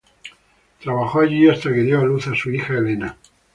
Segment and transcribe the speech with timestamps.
[0.79, 3.15] Trabajó allí hasta que dio a luz a su hija Elena.